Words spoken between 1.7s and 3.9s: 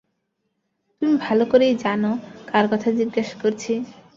জান, কার কথা জিজ্ঞাস করেছি।